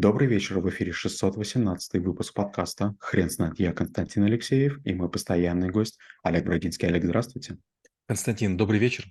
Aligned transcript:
Добрый 0.00 0.28
вечер, 0.28 0.60
в 0.60 0.68
эфире 0.68 0.92
618 0.92 1.94
выпуск 1.94 2.32
подкаста 2.32 2.94
«Хрен 3.00 3.28
знает». 3.30 3.58
Я 3.58 3.72
Константин 3.72 4.22
Алексеев 4.22 4.78
и 4.84 4.94
мой 4.94 5.10
постоянный 5.10 5.70
гость 5.70 5.98
Олег 6.22 6.44
Брагинский. 6.44 6.86
Олег, 6.86 7.02
здравствуйте. 7.02 7.58
Константин, 8.06 8.56
добрый 8.56 8.78
вечер. 8.78 9.06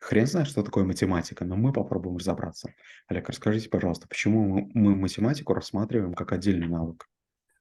Хрен 0.00 0.26
знает, 0.26 0.48
что 0.48 0.62
такое 0.62 0.84
математика, 0.84 1.44
но 1.44 1.54
мы 1.56 1.74
попробуем 1.74 2.16
разобраться. 2.16 2.72
Олег, 3.08 3.28
расскажите, 3.28 3.68
пожалуйста, 3.68 4.08
почему 4.08 4.70
мы 4.72 4.96
математику 4.96 5.52
рассматриваем 5.52 6.14
как 6.14 6.32
отдельный 6.32 6.68
навык? 6.68 7.06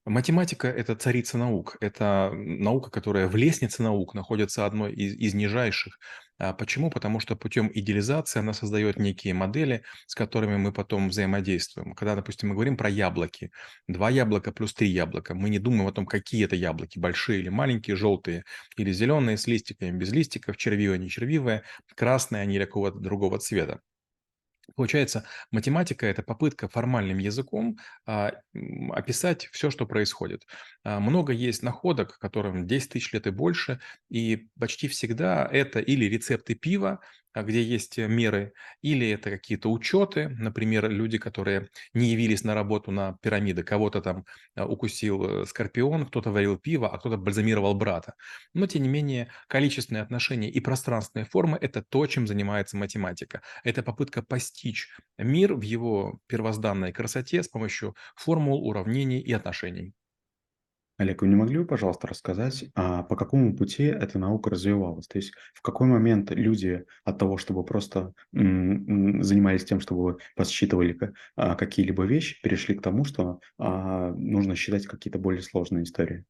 Математика– 0.10 0.68
это 0.68 0.96
царица 0.96 1.38
наук. 1.38 1.78
Это 1.82 2.32
наука, 2.34 2.90
которая 2.90 3.28
в 3.28 3.36
лестнице 3.36 3.84
наук 3.84 4.16
находится 4.16 4.66
одной 4.66 4.92
из, 4.92 5.14
из 5.14 5.34
нижайших. 5.36 6.00
А 6.40 6.54
почему? 6.54 6.90
Потому 6.90 7.20
что 7.20 7.36
путем 7.36 7.70
идеализации 7.72 8.40
она 8.40 8.54
создает 8.54 8.98
некие 8.98 9.36
модели, 9.36 9.84
с 10.08 10.16
которыми 10.16 10.58
мы 10.58 10.74
потом 10.74 11.10
взаимодействуем. 11.10 11.94
Когда, 11.94 12.16
допустим, 12.16 12.50
мы 12.50 12.56
говорим 12.56 12.76
про 12.76 12.90
яблоки, 12.90 13.52
два 13.88 14.10
яблока 14.10 14.52
плюс 14.52 14.74
три 14.74 14.90
яблока, 14.90 15.36
мы 15.36 15.50
не 15.50 15.60
думаем 15.60 15.88
о 15.88 15.92
том, 15.92 16.08
какие 16.08 16.46
это 16.46 16.56
яблоки, 16.56 16.98
большие 16.98 17.42
или 17.42 17.50
маленькие, 17.50 17.96
желтые 17.96 18.46
или 18.78 18.92
зеленые, 18.92 19.38
с 19.38 19.46
листиками, 19.46 19.96
без 19.96 20.12
листиков, 20.12 20.58
червивые, 20.58 20.98
не 20.98 21.10
червивые, 21.10 21.62
красные 21.96 22.42
они 22.42 22.56
или 22.56 22.66
какого-то 22.66 23.00
другого 23.00 23.38
цвета. 23.38 23.82
Получается, 24.76 25.26
математика– 25.52 26.06
это 26.06 26.24
попытка 26.24 26.68
формальным 26.68 27.18
языком 27.18 27.78
а, 28.06 28.34
описать 28.92 29.48
все, 29.52 29.70
что 29.70 29.86
происходит. 29.86 30.46
А, 30.84 31.00
много 31.00 31.34
есть 31.34 31.64
находок, 31.64 32.18
которым 32.20 32.68
10 32.68 32.90
тысяч 32.90 33.14
лет 33.14 33.28
и 33.28 33.32
больше, 33.32 33.80
и 34.10 34.50
почти 34.60 34.88
всегда 34.88 35.48
это 35.52 35.80
или 35.80 36.06
рецепты 36.06 36.56
пива, 36.56 37.00
где 37.36 37.64
есть 37.64 37.98
э, 37.98 38.08
меры, 38.08 38.54
или 38.82 39.10
это 39.10 39.30
какие-то 39.32 39.72
учеты, 39.72 40.30
например, 40.30 40.90
люди, 40.90 41.18
которые 41.18 41.70
не 41.94 42.10
явились 42.12 42.44
на 42.44 42.54
работу 42.56 42.92
на 42.92 43.18
пирамиды, 43.22 43.64
кого-то 43.64 44.02
там 44.02 44.26
а, 44.56 44.66
укусил 44.66 45.44
э, 45.44 45.46
скорпион, 45.46 46.06
кто-то 46.08 46.32
варил 46.32 46.58
пиво, 46.58 46.90
а 46.90 46.98
кто-то 46.98 47.18
бальзамировал 47.18 47.76
брата. 47.76 48.16
Но, 48.54 48.68
тем 48.68 48.84
не 48.84 48.90
менее, 48.90 49.32
количественные 49.48 50.04
отношения 50.04 50.50
и 50.50 50.60
пространственные 50.60 51.26
формы– 51.26 51.58
это 51.62 51.82
то, 51.84 52.06
чем 52.08 52.28
занимается 52.28 52.78
математика. 52.78 53.42
Это 53.64 53.84
попытка 53.84 54.22
постичь 54.22 54.90
мир 55.18 55.54
в 55.56 55.62
его 55.62 56.20
первозданной 56.28 56.92
красоте 56.94 57.44
с 57.44 57.48
помощью 57.48 57.96
формул, 58.16 58.68
уравнений 58.68 59.20
и 59.20 59.32
отношений. 59.34 59.94
Олег, 61.00 61.22
вы 61.22 61.30
не 61.30 61.36
могли 61.36 61.60
бы, 61.60 61.66
пожалуйста, 61.66 62.08
рассказать, 62.08 62.66
а, 62.76 63.04
по 63.04 63.16
какому 63.16 63.56
пути 63.56 63.84
эта 63.84 64.20
наука 64.20 64.50
развивалась? 64.50 65.08
То 65.08 65.18
есть 65.18 65.32
в 65.54 65.62
какой 65.62 65.88
момент 65.88 66.30
люди 66.32 66.84
от 67.06 67.18
того, 67.18 67.38
чтобы 67.38 67.64
просто 67.64 68.14
занимались 68.34 69.64
тем, 69.64 69.80
чтобы 69.80 70.18
подсчитывали 70.36 70.98
а, 71.38 71.56
какие-либо 71.56 72.04
вещи, 72.04 72.42
перешли 72.44 72.76
к 72.76 72.82
тому, 72.82 73.06
что 73.06 73.40
а, 73.58 74.12
нужно 74.12 74.58
считать 74.58 74.88
какие-то 74.88 75.20
более 75.20 75.42
сложные 75.42 75.84
истории? 75.84 76.26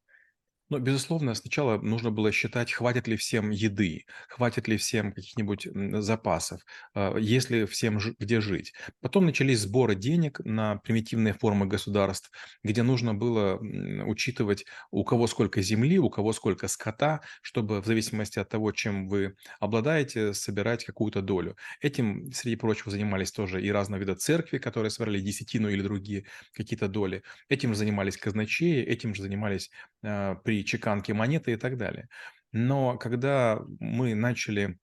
Но, 0.70 0.78
безусловно, 0.80 1.34
сначала 1.34 1.80
нужно 1.82 2.12
было 2.12 2.32
считать, 2.32 2.72
хватит 2.72 3.08
ли 3.08 3.18
всем 3.18 3.50
еды, 3.50 4.06
хватит 4.28 4.68
ли 4.68 4.78
всем 4.78 5.12
каких-нибудь 5.12 5.68
запасов, 6.04 6.62
а, 6.94 7.18
есть 7.18 7.50
ли 7.50 7.66
всем 7.66 7.98
где 8.20 8.40
жить. 8.40 8.74
Потом 9.02 9.26
начались 9.26 9.62
сборы 9.62 9.96
денег 9.96 10.40
на 10.44 10.76
примитивные 10.78 11.34
формы 11.34 11.66
государств, 11.66 12.30
где 12.64 12.84
нужно 12.84 13.16
было 13.16 13.60
учитывать, 14.06 14.66
у 14.92 15.04
кого 15.04 15.26
сколько 15.28 15.62
земли, 15.62 15.98
у 15.98 16.10
кого 16.10 16.34
сколько 16.34 16.68
скота, 16.68 17.22
чтобы 17.42 17.82
в 17.82 17.86
зависимости 17.88 18.38
от 18.38 18.50
того, 18.50 18.72
чем 18.72 19.08
вы 19.08 19.36
обладаете, 19.60 20.34
собирать 20.36 20.86
какую-то 20.86 21.22
долю. 21.22 21.58
Этим, 21.82 22.32
среди 22.32 22.56
прочего, 22.56 22.92
занимались 22.92 23.32
тоже 23.32 23.62
и 23.62 23.72
разного 23.72 24.02
вида 24.02 24.16
церкви, 24.16 24.60
которые 24.60 24.92
собирали 24.92 25.20
десятину 25.20 25.70
или 25.70 25.82
другие 25.82 26.26
какие-то 26.54 26.88
доли. 26.88 27.24
Этим 27.50 27.72
же 27.74 27.80
занимались 27.80 28.18
казначеи, 28.18 28.84
этим 28.84 29.16
же 29.16 29.24
занимались 29.24 29.72
а, 30.04 30.36
при 30.60 30.66
чеканке 30.66 31.14
монеты 31.14 31.54
и 31.54 31.56
так 31.56 31.78
далее. 31.78 32.10
Но 32.52 32.98
когда 32.98 33.62
мы 33.80 34.16
начали 34.16 34.78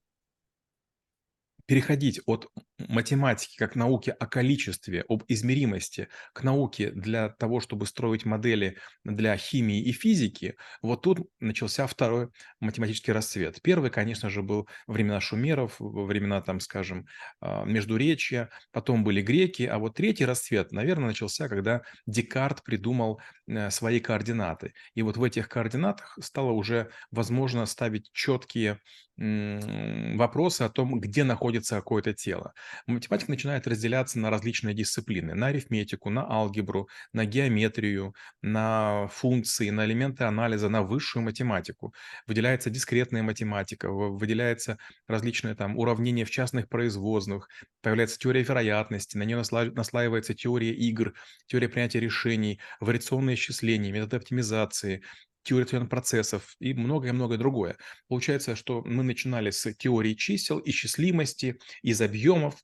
переходить 1.66 2.20
от 2.26 2.48
математики 2.88 3.56
как 3.56 3.76
науки 3.76 4.14
о 4.18 4.26
количестве, 4.26 5.04
об 5.08 5.24
измеримости 5.28 6.08
к 6.32 6.42
науке 6.42 6.90
для 6.90 7.28
того, 7.28 7.60
чтобы 7.60 7.86
строить 7.86 8.24
модели 8.24 8.78
для 9.04 9.36
химии 9.36 9.82
и 9.82 9.92
физики, 9.92 10.56
вот 10.82 11.02
тут 11.02 11.28
начался 11.40 11.86
второй 11.86 12.28
математический 12.60 13.12
расцвет. 13.12 13.60
Первый, 13.62 13.90
конечно 13.90 14.30
же, 14.30 14.42
был 14.42 14.68
времена 14.86 15.20
шумеров, 15.20 15.76
времена, 15.78 16.40
там, 16.40 16.60
скажем, 16.60 17.06
а, 17.40 17.64
Междуречья, 17.64 18.50
потом 18.72 19.04
были 19.04 19.22
греки, 19.22 19.64
а 19.64 19.78
вот 19.78 19.94
третий 19.94 20.24
расцвет, 20.24 20.72
наверное, 20.72 21.08
начался, 21.08 21.48
когда 21.48 21.82
Декарт 22.06 22.62
придумал 22.62 23.20
э, 23.46 23.70
свои 23.70 24.00
координаты. 24.00 24.72
И 24.94 25.02
вот 25.02 25.16
в 25.16 25.22
этих 25.22 25.48
координатах 25.48 26.18
стало 26.20 26.52
уже 26.52 26.90
возможно 27.10 27.66
ставить 27.66 28.10
четкие 28.12 28.80
вопросы 29.18 30.62
о 30.62 30.68
том, 30.68 31.00
где 31.00 31.24
находится 31.24 31.76
какое-то 31.76 32.12
тело. 32.12 32.52
Математика 32.86 33.30
начинает 33.30 33.66
разделяться 33.66 34.18
на 34.18 34.30
различные 34.30 34.74
дисциплины. 34.74 35.34
На 35.34 35.48
арифметику, 35.48 36.10
на 36.10 36.28
алгебру, 36.28 36.88
на 37.12 37.24
геометрию, 37.24 38.14
на 38.42 39.08
функции, 39.08 39.70
на 39.70 39.84
элементы 39.84 40.24
анализа, 40.24 40.68
на 40.68 40.82
высшую 40.82 41.22
математику. 41.24 41.94
Выделяется 42.26 42.70
дискретная 42.70 43.22
математика, 43.22 43.90
выделяется 43.90 44.78
различные 45.08 45.54
там 45.54 45.76
уравнения 45.78 46.24
в 46.24 46.30
частных 46.30 46.68
производных, 46.68 47.48
появляется 47.82 48.18
теория 48.18 48.42
вероятности, 48.42 49.16
на 49.16 49.22
нее 49.22 49.36
наслаивается 49.38 50.34
теория 50.34 50.72
игр, 50.72 51.14
теория 51.46 51.68
принятия 51.68 52.00
решений, 52.00 52.60
вариационные 52.80 53.34
исчисления, 53.34 53.92
методы 53.92 54.16
оптимизации, 54.16 55.02
теория 55.46 55.86
процессов 55.86 56.56
и 56.58 56.74
многое-многое 56.74 57.38
другое. 57.38 57.76
Получается, 58.08 58.56
что 58.56 58.82
мы 58.84 59.02
начинали 59.02 59.50
с 59.50 59.72
теории 59.74 60.14
чисел, 60.14 60.60
исчислимости, 60.64 61.58
из 61.82 62.00
объемов, 62.00 62.56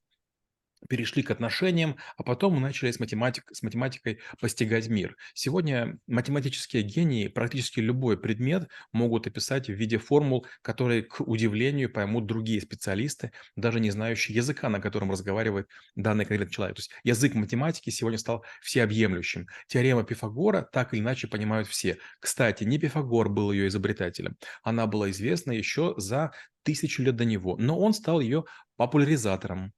перешли 0.89 1.23
к 1.23 1.31
отношениям, 1.31 1.97
а 2.17 2.23
потом 2.23 2.55
мы 2.55 2.61
начали 2.61 2.91
с, 2.91 2.99
математик, 2.99 3.45
с 3.53 3.63
математикой 3.63 4.21
постигать 4.41 4.89
мир. 4.89 5.17
Сегодня 5.35 5.99
математические 6.07 6.83
гении 6.83 7.29
практически 7.29 7.81
любой 7.81 8.19
предмет 8.19 8.69
могут 8.93 9.27
описать 9.27 9.69
в 9.69 9.73
виде 9.73 9.99
формул, 9.99 10.47
которые, 10.63 11.03
к 11.03 11.21
удивлению, 11.21 11.93
поймут 11.93 12.27
другие 12.27 12.61
специалисты, 12.61 13.33
даже 13.57 13.81
не 13.81 13.91
знающие 13.91 14.37
языка, 14.37 14.69
на 14.69 14.81
котором 14.81 15.11
разговаривает 15.11 15.69
данный 15.97 16.25
конкретный 16.25 16.55
человек. 16.55 16.77
То 16.77 16.81
есть 16.81 16.91
язык 17.05 17.35
математики 17.35 17.91
сегодня 17.91 18.19
стал 18.19 18.45
всеобъемлющим. 18.63 19.47
Теорема 19.67 20.05
Пифагора 20.05 20.63
так 20.63 20.95
или 20.95 21.01
иначе 21.01 21.29
понимают 21.29 21.69
все. 21.69 21.99
Кстати, 22.21 22.65
не 22.65 22.79
Пифагор 22.79 23.29
был 23.29 23.53
ее 23.53 23.69
изобретателем. 23.69 24.37
Она 24.63 24.87
была 24.87 25.11
известна 25.11 25.53
еще 25.53 25.95
за 25.97 26.33
тысячу 26.63 27.03
лет 27.03 27.17
до 27.17 27.25
него, 27.25 27.57
но 27.59 27.79
он 27.79 27.93
стал 27.93 28.21
ее 28.21 28.45
популяризатором. 28.77 29.73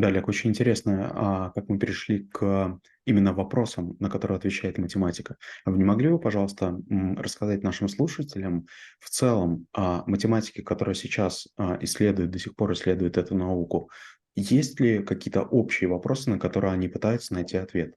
Да, 0.00 0.08
Олег, 0.08 0.28
очень 0.28 0.48
интересно, 0.48 1.10
а, 1.12 1.50
как 1.50 1.68
мы 1.68 1.78
перешли 1.78 2.20
к 2.20 2.80
именно 3.04 3.34
вопросам, 3.34 3.96
на 4.00 4.08
которые 4.08 4.36
отвечает 4.38 4.78
математика. 4.78 5.36
Вы 5.66 5.76
не 5.76 5.84
могли 5.84 6.08
бы, 6.08 6.18
пожалуйста, 6.18 6.80
рассказать 7.18 7.62
нашим 7.62 7.86
слушателям 7.86 8.66
в 8.98 9.10
целом 9.10 9.66
о 9.74 10.02
математике, 10.06 10.62
которая 10.62 10.94
сейчас 10.94 11.48
а, 11.58 11.76
исследует, 11.82 12.30
до 12.30 12.38
сих 12.38 12.56
пор 12.56 12.72
исследует 12.72 13.18
эту 13.18 13.34
науку? 13.34 13.90
Есть 14.34 14.80
ли 14.80 15.02
какие-то 15.02 15.42
общие 15.42 15.90
вопросы, 15.90 16.30
на 16.30 16.38
которые 16.38 16.72
они 16.72 16.88
пытаются 16.88 17.34
найти 17.34 17.58
ответ? 17.58 17.94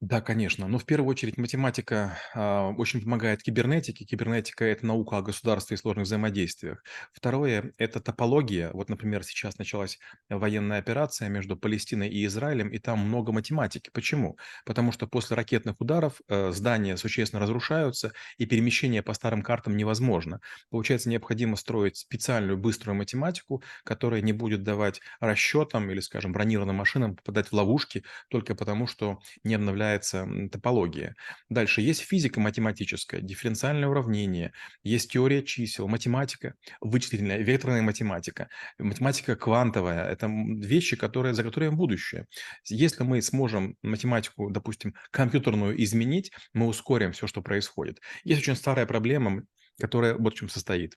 Да, 0.00 0.22
конечно. 0.22 0.66
Но 0.66 0.78
в 0.78 0.86
первую 0.86 1.10
очередь 1.10 1.36
математика 1.36 2.16
а, 2.34 2.70
очень 2.70 3.02
помогает 3.02 3.42
кибернетике. 3.42 4.06
Кибернетика– 4.06 4.64
это 4.64 4.86
наука 4.86 5.18
о 5.18 5.22
государстве 5.22 5.74
и 5.74 5.78
сложных 5.78 6.06
взаимодействиях. 6.06 6.82
Второе– 7.12 7.74
это 7.76 8.00
топология. 8.00 8.70
Вот, 8.72 8.88
например, 8.88 9.22
сейчас 9.24 9.58
началась 9.58 9.98
военная 10.30 10.78
операция 10.78 11.28
между 11.28 11.54
Палестиной 11.54 12.08
и 12.08 12.24
Израилем, 12.24 12.70
и 12.70 12.78
там 12.78 12.98
много 13.00 13.30
математики. 13.32 13.90
Почему? 13.92 14.38
Потому 14.64 14.90
что 14.90 15.06
после 15.06 15.36
ракетных 15.36 15.78
ударов 15.82 16.22
э, 16.28 16.50
здания 16.50 16.96
существенно 16.96 17.42
разрушаются, 17.42 18.12
и 18.38 18.46
перемещение 18.46 19.02
по 19.02 19.12
старым 19.12 19.42
картам 19.42 19.76
невозможно. 19.76 20.40
Получается, 20.70 21.10
необходимо 21.10 21.56
строить 21.56 21.98
специальную 21.98 22.56
быструю 22.56 22.96
математику, 22.96 23.62
которая 23.84 24.22
не 24.22 24.32
будет 24.32 24.62
давать 24.62 25.02
расчетам 25.20 25.90
или, 25.90 26.00
скажем, 26.00 26.32
бронированным 26.32 26.76
машинам 26.76 27.16
попадать 27.16 27.48
в 27.48 27.52
ловушки 27.52 28.02
только 28.30 28.54
потому, 28.54 28.86
что 28.86 29.18
не 29.44 29.54
обновляется 29.54 29.89
является 29.90 30.28
топология. 30.50 31.14
Дальше 31.48 31.80
есть 31.80 32.00
физика 32.00 32.40
математическая, 32.40 33.20
дифференциальное 33.20 33.88
уравнение, 33.88 34.52
есть 34.82 35.12
теория 35.12 35.42
чисел, 35.42 35.88
математика, 35.88 36.54
вычислительная, 36.80 37.38
векторная 37.38 37.82
математика, 37.82 38.48
математика 38.78 39.36
квантовая. 39.36 40.08
Это 40.08 40.28
вещи, 40.28 40.96
которые, 40.96 41.34
за 41.34 41.42
которые 41.42 41.70
будущее. 41.70 42.26
Если 42.64 43.02
мы 43.02 43.20
сможем 43.22 43.76
математику, 43.82 44.50
допустим, 44.50 44.94
компьютерную 45.10 45.82
изменить, 45.82 46.30
мы 46.54 46.66
ускорим 46.66 47.12
все, 47.12 47.26
что 47.26 47.42
происходит. 47.42 48.00
Есть 48.24 48.42
очень 48.42 48.56
старая 48.56 48.86
проблема, 48.86 49.42
которая 49.78 50.14
вот 50.14 50.34
в 50.34 50.36
чем 50.36 50.48
состоит. 50.48 50.94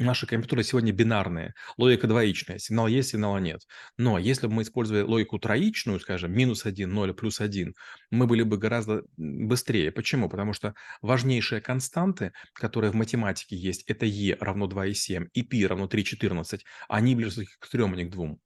Наши 0.00 0.28
компьютеры 0.28 0.62
сегодня 0.62 0.92
бинарные, 0.92 1.54
логика 1.76 2.06
двоичная, 2.06 2.58
сигнал 2.58 2.86
есть, 2.86 3.10
сигнала 3.10 3.38
нет. 3.38 3.62
Но 3.96 4.16
если 4.16 4.46
бы 4.46 4.52
мы 4.54 4.62
использовали 4.62 5.02
логику 5.02 5.40
троичную, 5.40 5.98
скажем, 5.98 6.32
минус 6.32 6.64
1, 6.66 6.88
0, 6.88 7.14
плюс 7.14 7.40
1, 7.40 7.74
мы 8.12 8.28
были 8.28 8.44
бы 8.44 8.58
гораздо 8.58 9.02
быстрее. 9.16 9.90
Почему? 9.90 10.28
Потому 10.28 10.52
что 10.52 10.74
важнейшие 11.02 11.60
константы, 11.60 12.32
которые 12.52 12.92
в 12.92 12.94
математике 12.94 13.56
есть, 13.56 13.82
это 13.88 14.06
e 14.06 14.36
равно 14.38 14.68
2,7 14.68 15.26
и 15.32 15.42
π 15.42 15.66
равно 15.66 15.88
3,14, 15.88 16.60
они 16.88 17.16
ближе 17.16 17.46
к 17.58 17.68
3, 17.68 17.92
а 17.92 17.96
не 17.96 18.04
к 18.04 18.10
2. 18.10 18.38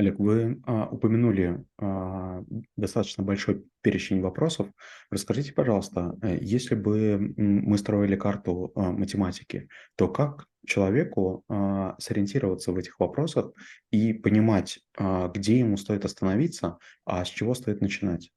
Олег, 0.00 0.18
вы 0.18 0.62
а, 0.64 0.88
упомянули 0.90 1.62
а, 1.78 2.42
достаточно 2.74 3.22
большой 3.22 3.66
перечень 3.82 4.22
вопросов. 4.22 4.68
Расскажите, 5.10 5.52
пожалуйста, 5.52 6.16
э, 6.22 6.38
если 6.40 6.74
бы 6.74 7.34
мы 7.36 7.76
строили 7.76 8.16
карту 8.16 8.72
а, 8.74 8.92
математики, 8.92 9.68
то 9.96 10.08
как 10.08 10.46
человеку 10.66 11.44
а, 11.48 11.96
сориентироваться 11.98 12.72
в 12.72 12.78
этих 12.78 12.98
вопросах 12.98 13.52
и 13.90 14.14
понимать, 14.14 14.80
а, 14.96 15.28
где 15.28 15.58
ему 15.58 15.76
стоит 15.76 16.06
остановиться, 16.06 16.78
а 17.04 17.22
с 17.22 17.28
чего 17.28 17.52
стоит 17.52 17.82
начинать? 17.82 18.30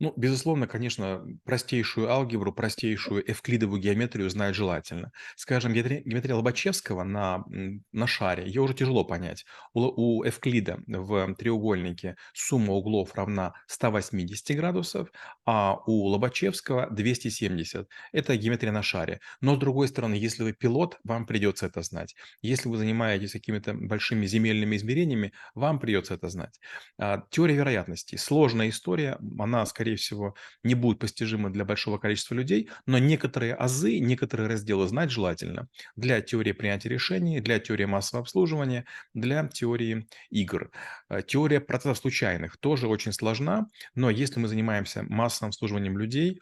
Ну, 0.00 0.12
безусловно, 0.16 0.66
конечно, 0.66 1.24
простейшую 1.44 2.10
алгебру, 2.10 2.52
простейшую 2.52 3.30
эвклидовую 3.30 3.80
геометрию 3.80 4.28
знать 4.28 4.54
желательно. 4.54 5.12
Скажем, 5.36 5.72
геометрия, 5.72 6.34
Лобачевского 6.34 7.04
на, 7.04 7.44
на 7.92 8.06
шаре, 8.08 8.44
ее 8.44 8.62
уже 8.62 8.74
тяжело 8.74 9.04
понять. 9.04 9.44
У, 9.72 9.82
у 9.82 10.24
Эвклида 10.26 10.80
в 10.86 11.34
треугольнике 11.36 12.16
сумма 12.32 12.72
углов 12.74 13.14
равна 13.14 13.54
180 13.68 14.56
градусов, 14.56 15.10
а 15.46 15.76
у 15.86 16.06
Лобачевского 16.06 16.90
270. 16.90 17.88
Это 18.12 18.36
геометрия 18.36 18.72
на 18.72 18.82
шаре. 18.82 19.20
Но, 19.40 19.54
с 19.54 19.58
другой 19.58 19.86
стороны, 19.86 20.14
если 20.14 20.42
вы 20.42 20.52
пилот, 20.52 20.98
вам 21.04 21.24
придется 21.24 21.66
это 21.66 21.82
знать. 21.82 22.16
Если 22.42 22.68
вы 22.68 22.78
занимаетесь 22.78 23.32
какими-то 23.32 23.74
большими 23.74 24.26
земельными 24.26 24.74
измерениями, 24.76 25.32
вам 25.54 25.78
придется 25.78 26.14
это 26.14 26.28
знать. 26.28 26.58
А, 26.98 27.22
теория 27.30 27.54
вероятностей. 27.54 28.18
Сложная 28.18 28.68
история, 28.70 29.18
она, 29.38 29.64
скорее 29.66 29.83
скорее 29.84 29.96
всего, 29.96 30.34
не 30.62 30.74
будет 30.74 30.98
постижимо 30.98 31.50
для 31.52 31.64
большого 31.66 31.98
количества 31.98 32.34
людей, 32.34 32.70
но 32.86 32.98
некоторые 32.98 33.54
азы, 33.54 33.98
некоторые 33.98 34.48
разделы 34.48 34.88
знать 34.88 35.10
желательно 35.10 35.68
для 35.94 36.22
теории 36.22 36.52
принятия 36.52 36.88
решений, 36.88 37.40
для 37.40 37.58
теории 37.58 37.84
массового 37.84 38.22
обслуживания, 38.22 38.86
для 39.12 39.46
теории 39.48 40.06
игр. 40.30 40.70
Э, 41.10 41.20
теория 41.22 41.60
процессов 41.60 41.98
случайных 41.98 42.56
тоже 42.56 42.88
очень 42.88 43.12
сложна, 43.12 43.66
но 43.94 44.08
если 44.08 44.40
мы 44.40 44.48
занимаемся 44.48 45.02
массовым 45.02 45.50
обслуживанием 45.50 45.98
людей, 45.98 46.40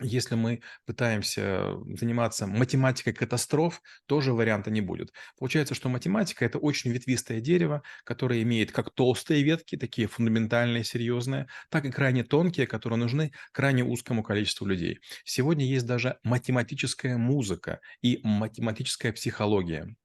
если 0.00 0.34
мы 0.34 0.60
пытаемся 0.84 1.74
заниматься 1.98 2.46
математикой 2.46 3.12
катастроф, 3.12 3.80
тоже 4.06 4.32
варианта 4.32 4.70
не 4.70 4.80
будет. 4.80 5.12
Получается, 5.38 5.74
что 5.74 5.88
математика– 5.88 6.44
это 6.44 6.58
очень 6.58 6.90
ветвистое 6.92 7.40
дерево, 7.40 7.82
которое 8.04 8.42
имеет 8.42 8.72
как 8.72 8.94
толстые 8.94 9.42
ветки, 9.42 9.76
такие 9.76 10.08
фундаментальные, 10.08 10.84
серьезные, 10.84 11.48
так 11.70 11.84
и 11.84 11.90
крайне 11.90 12.24
тонкие, 12.24 12.66
которые 12.66 12.98
нужны 12.98 13.32
крайне 13.52 13.84
узкому 13.84 14.22
количеству 14.22 14.66
людей. 14.66 15.00
Сегодня 15.24 15.64
есть 15.64 15.86
даже 15.86 16.18
математическая 16.22 17.16
музыка 17.16 17.80
и 18.02 18.20
математическая 18.22 19.12
психология. 19.12 19.96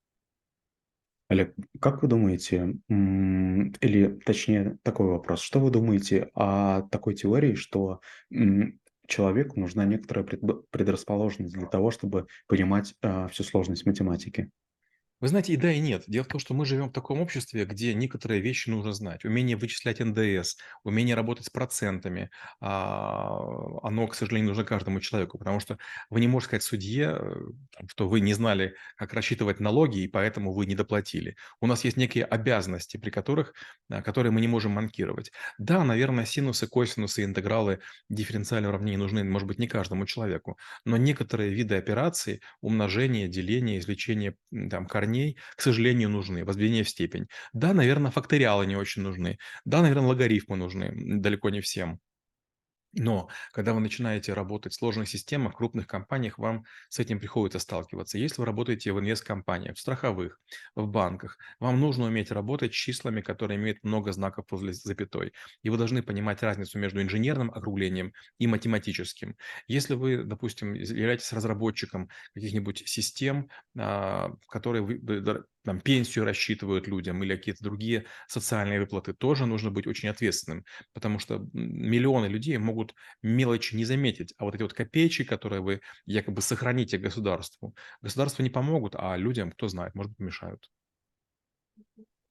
Олег, 1.32 1.56
как 1.80 2.02
вы 2.02 2.10
думаете, 2.10 2.76
или 2.90 4.20
точнее 4.26 4.78
такой 4.84 5.08
вопрос, 5.08 5.42
что 5.42 5.62
вы 5.62 5.72
думаете 5.72 6.30
о 6.34 6.82
такой 6.90 7.16
теории, 7.16 7.56
что 7.56 8.02
человеку 9.12 9.60
нужна 9.60 9.86
некоторая 9.86 10.26
предрасположенность 10.26 11.54
для 11.54 11.68
того, 11.68 11.92
чтобы 11.92 12.28
понимать 12.48 12.96
а, 13.02 13.28
всю 13.28 13.44
сложность 13.44 13.86
математики. 13.86 14.50
Вы 15.22 15.28
знаете, 15.28 15.54
и 15.54 15.58
да, 15.58 15.72
и 15.72 15.80
нет. 15.80 16.04
Дело 16.08 16.24
в 16.24 16.28
том, 16.28 16.40
что 16.40 16.54
мы 16.56 16.66
живем 16.66 16.90
в 16.90 16.94
таком 16.94 17.22
обществе, 17.22 17.66
где 17.66 17.94
некоторые 17.94 18.42
вещи 18.42 18.70
нужно 18.70 18.92
знать. 18.92 19.24
Умение 19.24 19.56
вычислять 19.56 20.00
НДС, 20.00 20.58
умение 20.84 21.16
работать 21.16 21.46
с 21.46 21.50
процентами, 21.50 22.32
а, 22.60 23.38
оно, 23.84 24.08
к 24.08 24.16
сожалению, 24.16 24.50
нужно 24.50 24.64
каждому 24.64 25.00
человеку, 25.00 25.38
потому 25.38 25.60
что 25.60 25.78
вы 26.10 26.22
не 26.22 26.28
можете 26.28 26.48
сказать 26.50 26.64
судье, 26.64 27.18
э, 27.22 27.86
что 27.88 28.10
вы 28.10 28.20
не 28.20 28.34
знали, 28.34 28.76
как 28.96 29.14
рассчитывать 29.14 29.60
налоги, 29.60 30.00
и 30.00 30.08
поэтому 30.08 30.54
вы 30.54 30.66
не 30.66 30.74
доплатили. 30.76 31.36
У 31.60 31.68
нас 31.68 31.84
есть 31.86 31.98
некие 31.98 32.26
обязанности, 32.26 32.98
при 32.98 33.12
которых, 33.12 33.54
а, 33.90 34.02
которые 34.02 34.32
мы 34.32 34.42
не 34.42 34.48
можем 34.48 34.72
манкировать. 34.72 35.32
Да, 35.60 35.84
наверное, 35.84 36.26
синусы, 36.26 36.66
косинусы, 36.68 37.24
интегралы, 37.24 37.80
дифференциальные 38.10 38.70
уравнения 38.70 38.98
нужны, 38.98 39.24
может 39.24 39.48
быть, 39.48 39.60
не 39.60 39.68
каждому 39.68 40.06
человеку, 40.06 40.58
но 40.84 40.98
некоторые 40.98 41.52
виды 41.54 41.76
операций, 41.76 42.42
умножение, 42.62 43.28
деление, 43.28 43.78
извлечение 43.80 44.36
там, 44.70 44.88
корней, 44.88 45.11
корней, 45.12 45.38
к 45.56 45.62
сожалению, 45.62 46.10
нужны, 46.10 46.46
возведение 46.46 46.84
в 46.84 46.90
степень. 46.90 47.28
Да, 47.54 47.74
наверное, 47.74 48.12
факториалы 48.12 48.66
не 48.66 48.76
очень 48.76 49.02
нужны. 49.04 49.38
Да, 49.66 49.82
наверное, 49.82 50.08
логарифмы 50.08 50.56
нужны, 50.58 50.92
далеко 50.96 51.50
не 51.50 51.62
всем. 51.62 52.00
Но 52.94 53.30
когда 53.54 53.74
вы 53.74 53.80
начинаете 53.80 54.34
работать 54.34 54.74
в 54.74 54.76
сложных 54.78 55.08
системах, 55.08 55.54
в 55.54 55.58
крупных 55.58 55.88
компаниях, 55.88 56.38
вам 56.38 56.66
с 56.90 57.00
этим 57.00 57.20
приходится 57.20 57.60
сталкиваться. 57.60 58.18
Если 58.18 58.42
вы 58.42 58.46
работаете 58.46 58.92
в 58.92 59.00
инвесткомпаниях, 59.00 59.78
в 59.78 59.80
страховых, 59.80 60.40
в 60.76 60.88
банках, 60.88 61.38
вам 61.60 61.80
нужно 61.80 62.06
уметь 62.06 62.32
работать 62.32 62.74
с 62.74 62.78
числами, 62.78 63.22
которые 63.22 63.58
имеют 63.58 63.84
много 63.84 64.12
знаков 64.12 64.46
после 64.48 64.74
запятой. 64.74 65.32
И 65.64 65.70
вы 65.70 65.78
должны 65.78 66.04
понимать 66.04 66.44
разницу 66.44 66.78
между 66.80 67.02
инженерным 67.02 67.50
округлением 67.52 68.14
и 68.40 68.48
математическим. 68.48 69.38
Если 69.68 69.94
вы, 69.96 70.24
допустим, 70.24 70.74
являетесь 70.74 71.32
разработчиком 71.32 72.10
каких-нибудь 72.34 72.84
систем, 72.88 73.50
а, 73.78 74.32
которые 74.50 74.84
там, 75.64 75.80
пенсию 75.80 76.26
рассчитывают 76.26 76.88
людям 76.88 77.24
или 77.24 77.36
какие-то 77.36 77.64
другие 77.64 78.06
социальные 78.28 78.80
выплаты, 78.80 79.14
тоже 79.14 79.46
нужно 79.46 79.72
быть 79.72 79.88
очень 79.88 80.10
ответственным, 80.10 80.66
потому 80.94 81.20
что 81.20 81.46
миллионы 81.54 82.26
людей 82.28 82.58
могут 82.58 82.96
мелочи 83.22 83.76
не 83.76 83.86
заметить, 83.86 84.34
а 84.38 84.46
вот 84.46 84.56
эти 84.56 84.64
вот 84.64 84.74
копеечки, 84.74 85.24
которые 85.24 85.62
вы 85.62 85.82
якобы 86.06 86.42
сохраните 86.42 86.98
государству, 86.98 87.76
государству 88.02 88.44
не 88.44 88.50
помогут, 88.50 88.96
а 88.98 89.16
людям, 89.18 89.52
кто 89.52 89.68
знает, 89.68 89.96
может 89.96 90.16
помешают. 90.18 90.70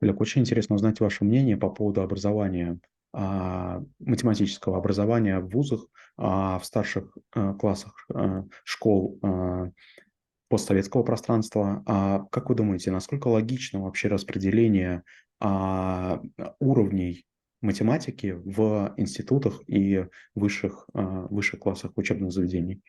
Олег, 0.00 0.20
очень 0.20 0.40
интересно 0.40 0.76
узнать 0.76 1.00
ваше 1.00 1.24
мнение 1.24 1.56
по 1.56 1.68
поводу 1.68 2.00
образования, 2.00 2.80
а, 3.12 3.82
математического 3.98 4.78
образования 4.78 5.40
в 5.40 5.48
вузах, 5.48 5.84
а, 6.16 6.58
в 6.58 6.64
старших 6.64 7.16
а, 7.32 7.54
классах 7.54 8.06
а, 8.14 8.44
школ 8.64 9.18
а, 9.22 9.70
постсоветского 10.50 11.04
пространства. 11.04 11.82
А 11.86 12.20
как 12.32 12.50
вы 12.50 12.56
думаете, 12.56 12.92
насколько 12.92 13.28
логично 13.28 13.82
вообще 13.82 14.08
распределение 14.08 15.04
а, 15.40 16.22
уровней 16.60 17.26
математики 17.62 18.36
в 18.44 18.94
институтах 18.98 19.62
и 19.68 20.06
высших, 20.34 20.88
а, 20.94 21.28
высших 21.30 21.60
классах 21.60 21.92
учебных 21.96 22.32
заведений? 22.32 22.82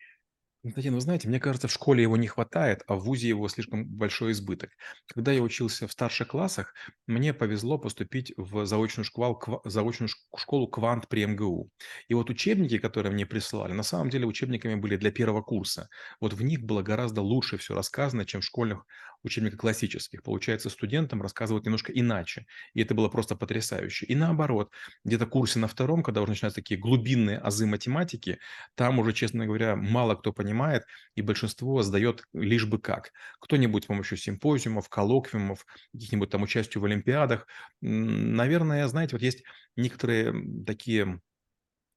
Константин, 0.63 0.93
вы 0.93 1.01
знаете, 1.01 1.27
мне 1.27 1.39
кажется, 1.39 1.67
в 1.67 1.71
школе 1.71 2.03
его 2.03 2.17
не 2.17 2.27
хватает, 2.27 2.83
а 2.87 2.93
в 2.95 2.99
ВУЗе 3.03 3.29
его 3.29 3.47
слишком 3.47 3.83
большой 3.87 4.31
избыток. 4.31 4.69
Когда 5.07 5.31
я 5.31 5.41
учился 5.41 5.87
в 5.87 5.91
старших 5.91 6.27
классах, 6.27 6.75
мне 7.07 7.33
повезло 7.33 7.79
поступить 7.79 8.31
в 8.37 8.65
заочную 8.67 9.03
школу, 9.03 9.39
заочную 9.65 10.09
школу 10.37 10.67
«Квант» 10.67 11.07
при 11.07 11.25
МГУ. 11.25 11.71
И 12.09 12.13
вот 12.13 12.29
учебники, 12.29 12.77
которые 12.77 13.11
мне 13.11 13.25
присылали, 13.25 13.73
на 13.73 13.81
самом 13.81 14.11
деле 14.11 14.27
учебниками 14.27 14.75
были 14.75 14.97
для 14.97 15.11
первого 15.11 15.41
курса. 15.41 15.89
Вот 16.19 16.33
в 16.33 16.43
них 16.43 16.61
было 16.61 16.83
гораздо 16.83 17.21
лучше 17.21 17.57
все 17.57 17.73
рассказано, 17.73 18.25
чем 18.25 18.41
в 18.41 18.45
школьных 18.45 18.85
учебниках 19.23 19.59
классических. 19.59 20.23
Получается, 20.23 20.69
студентам 20.69 21.21
рассказывают 21.21 21.65
немножко 21.65 21.91
иначе. 21.91 22.45
И 22.73 22.81
это 22.81 22.93
было 22.95 23.09
просто 23.09 23.35
потрясающе. 23.35 24.05
И 24.05 24.15
наоборот, 24.15 24.71
где-то 25.03 25.25
курсе 25.25 25.59
на 25.59 25.67
втором, 25.67 26.03
когда 26.03 26.21
уже 26.21 26.31
начинаются 26.31 26.61
такие 26.61 26.79
глубинные 26.79 27.37
азы 27.37 27.65
математики, 27.65 28.39
там 28.75 28.99
уже, 28.99 29.13
честно 29.13 29.45
говоря, 29.45 29.75
мало 29.75 30.15
кто 30.15 30.33
понимает, 30.33 30.83
и 31.15 31.21
большинство 31.21 31.81
сдает 31.83 32.23
лишь 32.33 32.65
бы 32.65 32.79
как. 32.79 33.11
Кто-нибудь 33.39 33.83
с 33.83 33.87
помощью 33.87 34.17
симпозиумов, 34.17 34.89
коллоквиумов, 34.89 35.65
каких-нибудь 35.93 36.29
там 36.29 36.43
участию 36.43 36.81
в 36.81 36.85
олимпиадах. 36.85 37.47
Наверное, 37.81 38.87
знаете, 38.87 39.15
вот 39.15 39.21
есть 39.21 39.43
некоторые 39.75 40.33
такие 40.65 41.21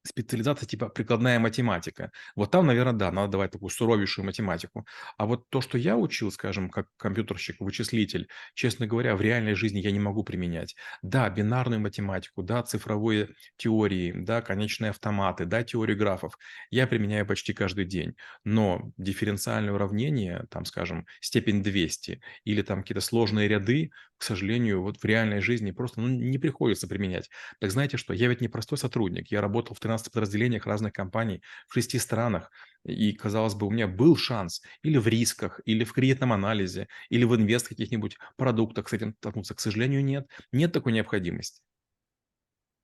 специализация 0.05 0.67
типа 0.67 0.89
прикладная 0.89 1.39
математика. 1.39 2.11
Вот 2.35 2.51
там, 2.51 2.67
наверное, 2.67 2.93
да, 2.93 3.11
надо 3.11 3.33
давать 3.33 3.51
такую 3.51 3.69
суровейшую 3.69 4.25
математику. 4.25 4.85
А 5.17 5.25
вот 5.25 5.49
то, 5.49 5.61
что 5.61 5.77
я 5.77 5.97
учил, 5.97 6.31
скажем, 6.31 6.69
как 6.69 6.87
компьютерщик, 6.97 7.57
вычислитель, 7.59 8.27
честно 8.53 8.87
говоря, 8.87 9.15
в 9.15 9.21
реальной 9.21 9.55
жизни 9.55 9.79
я 9.79 9.91
не 9.91 9.99
могу 9.99 10.23
применять. 10.23 10.75
Да, 11.01 11.29
бинарную 11.29 11.79
математику, 11.81 12.43
да, 12.43 12.63
цифровые 12.63 13.29
теории, 13.57 14.11
да, 14.15 14.41
конечные 14.41 14.91
автоматы, 14.91 15.45
да, 15.45 15.63
теорию 15.63 15.97
графов 15.97 16.37
я 16.69 16.87
применяю 16.87 17.25
почти 17.25 17.53
каждый 17.53 17.85
день. 17.85 18.15
Но 18.43 18.91
дифференциальное 18.97 19.73
уравнение, 19.73 20.45
там, 20.49 20.65
скажем, 20.65 21.05
степень 21.21 21.63
200 21.63 22.21
или 22.43 22.61
там 22.61 22.81
какие-то 22.81 23.01
сложные 23.01 23.47
ряды, 23.47 23.91
к 24.17 24.23
сожалению, 24.23 24.81
вот 24.81 24.97
в 24.97 25.05
реальной 25.05 25.41
жизни 25.41 25.71
просто 25.71 26.01
ну, 26.01 26.07
не 26.07 26.37
приходится 26.37 26.87
применять. 26.87 27.29
Так 27.59 27.71
знаете 27.71 27.97
что, 27.97 28.13
я 28.13 28.27
ведь 28.27 28.41
не 28.41 28.47
простой 28.47 28.77
сотрудник, 28.77 29.31
я 29.31 29.41
работал 29.41 29.75
в 29.75 29.79
13 29.79 30.11
подразделениях 30.11 30.65
разных 30.65 30.93
компаний 30.93 31.41
в 31.67 31.73
шести 31.73 31.99
странах, 31.99 32.51
и, 32.85 33.13
казалось 33.13 33.55
бы, 33.55 33.67
у 33.67 33.71
меня 33.71 33.87
был 33.87 34.15
шанс 34.17 34.61
или 34.83 34.97
в 34.97 35.07
рисках, 35.07 35.59
или 35.65 35.83
в 35.83 35.93
кредитном 35.93 36.33
анализе, 36.33 36.87
или 37.09 37.23
в 37.23 37.35
инвест 37.35 37.67
каких-нибудь 37.67 38.17
продуктах 38.37 38.89
с 38.89 38.93
этим 38.93 39.15
столкнуться. 39.17 39.55
К 39.55 39.59
сожалению, 39.59 40.03
нет. 40.03 40.27
Нет 40.51 40.71
такой 40.71 40.93
необходимости. 40.93 41.61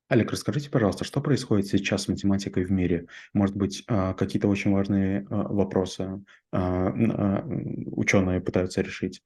Олег, 0.08 0.30
расскажите, 0.30 0.68
пожалуйста, 0.70 1.04
что 1.04 1.20
происходит 1.22 1.66
сейчас 1.66 2.02
с 2.02 2.08
математикой 2.08 2.64
в 2.64 2.70
мире? 2.70 3.06
Может 3.32 3.56
быть, 3.56 3.82
а, 3.88 4.12
какие-то 4.14 4.48
очень 4.48 4.70
важные 4.72 5.26
а, 5.30 5.48
вопросы 5.48 6.22
а, 6.52 6.92
ученые 7.86 8.40
пытаются 8.42 8.82
решить? 8.82 9.22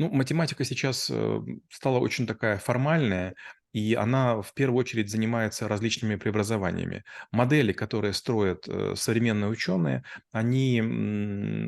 Ну, 0.00 0.08
математика 0.08 0.64
сейчас 0.64 1.10
э, 1.12 1.40
стала 1.68 1.98
очень 1.98 2.26
такая 2.26 2.56
формальная, 2.56 3.34
и 3.74 3.92
она 3.92 4.40
в 4.40 4.54
первую 4.54 4.78
очередь 4.78 5.10
занимается 5.10 5.68
различными 5.68 6.16
преобразованиями. 6.16 7.04
Модели, 7.32 7.74
которые 7.74 8.14
строят 8.14 8.66
э, 8.66 8.94
современные 8.96 9.50
ученые, 9.50 10.02
они 10.32 10.80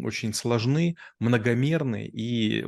очень 0.03 0.33
сложны, 0.33 0.97
многомерны 1.19 2.07
и 2.07 2.65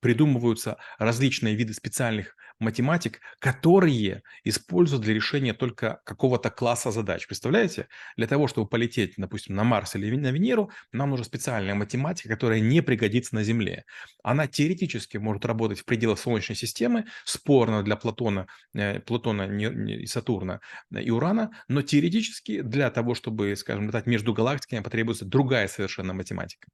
придумываются 0.00 0.78
различные 0.98 1.54
виды 1.54 1.74
специальных 1.74 2.34
математик, 2.58 3.20
которые 3.38 4.22
используют 4.44 5.02
для 5.04 5.14
решения 5.14 5.54
только 5.54 6.00
какого-то 6.04 6.50
класса 6.50 6.90
задач. 6.90 7.26
Представляете? 7.26 7.88
Для 8.16 8.26
того, 8.26 8.48
чтобы 8.48 8.68
полететь, 8.68 9.14
допустим, 9.16 9.54
на 9.54 9.64
Марс 9.64 9.94
или 9.96 10.14
на 10.16 10.30
Венеру, 10.30 10.70
нам 10.92 11.10
нужна 11.10 11.24
специальная 11.24 11.74
математика, 11.74 12.28
которая 12.28 12.60
не 12.60 12.82
пригодится 12.82 13.34
на 13.34 13.44
Земле. 13.44 13.84
Она 14.22 14.46
теоретически 14.46 15.16
может 15.16 15.44
работать 15.44 15.80
в 15.80 15.84
пределах 15.84 16.18
Солнечной 16.18 16.56
системы, 16.56 17.04
спорно 17.24 17.82
для 17.82 17.96
Платона, 17.96 18.46
э, 18.74 19.00
Плутона 19.00 19.42
и 19.42 20.06
Сатурна 20.06 20.60
и 20.90 21.10
Урана, 21.10 21.50
но 21.68 21.82
теоретически 21.82 22.62
для 22.62 22.90
того, 22.90 23.14
чтобы, 23.14 23.54
скажем, 23.56 23.86
летать 23.86 24.06
между 24.06 24.32
галактиками, 24.32 24.82
потребуется 24.82 25.24
другая 25.24 25.68
совершенно 25.68 26.14
математика. 26.14 26.68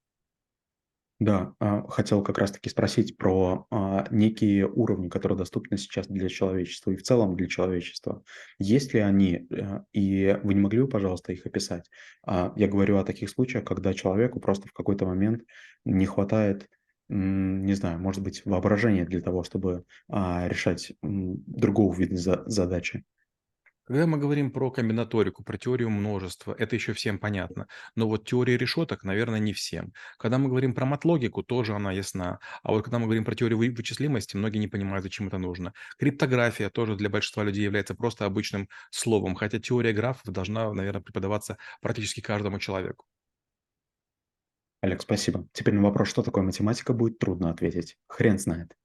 Да, 1.24 1.54
а, 1.58 1.88
хотел 1.88 2.22
как 2.22 2.36
раз-таки 2.36 2.68
спросить 2.68 3.16
про 3.16 3.66
а, 3.70 4.06
некие 4.10 4.68
уровни, 4.68 5.08
которые 5.08 5.38
доступны 5.38 5.78
сейчас 5.78 6.06
для 6.06 6.28
человечества 6.28 6.90
и 6.90 6.96
в 6.96 7.02
целом 7.02 7.34
для 7.34 7.46
человечества. 7.46 8.22
Есть 8.58 8.92
ли 8.92 9.00
они, 9.00 9.46
э, 9.50 9.80
и 9.94 10.38
вы 10.42 10.52
не 10.52 10.60
могли 10.60 10.82
бы, 10.82 10.88
пожалуйста, 10.88 11.32
их 11.32 11.46
описать? 11.46 11.88
А, 12.26 12.52
я 12.56 12.68
говорю 12.68 12.98
о 12.98 13.04
таких 13.04 13.30
случаях, 13.30 13.64
когда 13.64 13.94
человеку 13.94 14.38
просто 14.38 14.68
в 14.68 14.74
какой-то 14.74 15.06
момент 15.06 15.44
не 15.86 16.04
хватает, 16.04 16.68
не 17.08 17.72
знаю, 17.72 17.98
может 18.00 18.22
быть, 18.22 18.42
воображения 18.44 19.06
для 19.06 19.22
того, 19.22 19.44
чтобы 19.44 19.84
решать 20.08 20.92
другого 21.00 21.94
вида 21.94 22.16
задачи. 22.46 23.04
Когда 23.86 24.06
мы 24.06 24.16
говорим 24.18 24.50
про 24.50 24.70
комбинаторику, 24.70 25.44
про 25.44 25.58
теорию 25.58 25.90
множества, 25.90 26.54
это 26.58 26.74
еще 26.74 26.94
всем 26.94 27.18
понятно. 27.18 27.66
Но 27.94 28.08
вот 28.08 28.26
теория 28.26 28.56
решеток, 28.56 29.04
наверное, 29.04 29.40
не 29.40 29.52
всем. 29.52 29.92
Когда 30.18 30.38
мы 30.38 30.48
говорим 30.48 30.74
про 30.74 30.86
матлогику, 30.86 31.42
тоже 31.42 31.74
она 31.74 31.92
ясна. 31.92 32.38
А 32.62 32.72
вот 32.72 32.84
когда 32.84 32.98
мы 32.98 33.04
говорим 33.04 33.24
про 33.24 33.34
теорию 33.34 33.58
вычислимости, 33.58 34.36
многие 34.36 34.58
не 34.58 34.68
понимают, 34.68 35.04
зачем 35.04 35.28
это 35.28 35.36
нужно. 35.36 35.74
Криптография 35.98 36.70
тоже 36.70 36.96
для 36.96 37.10
большинства 37.10 37.44
людей 37.44 37.62
является 37.64 37.94
просто 37.94 38.24
обычным 38.24 38.68
словом, 38.90 39.34
хотя 39.34 39.58
теория 39.58 39.92
графов 39.92 40.32
должна, 40.32 40.72
наверное, 40.72 41.02
преподаваться 41.02 41.58
практически 41.82 42.20
каждому 42.20 42.58
человеку. 42.58 43.04
Олег, 44.80 45.02
спасибо. 45.02 45.46
Теперь 45.52 45.74
на 45.74 45.82
вопрос, 45.82 46.08
что 46.08 46.22
такое 46.22 46.42
математика, 46.42 46.92
будет 46.92 47.18
трудно 47.18 47.50
ответить. 47.50 47.96
Хрен 48.06 48.38
знает. 48.38 48.76